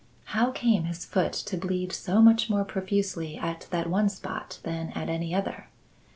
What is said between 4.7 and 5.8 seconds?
at any other?